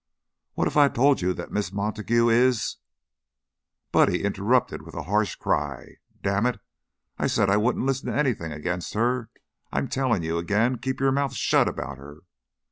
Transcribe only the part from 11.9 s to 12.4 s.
her."